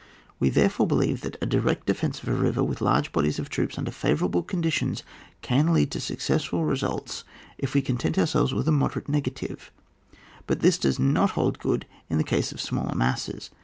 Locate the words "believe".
0.87-1.21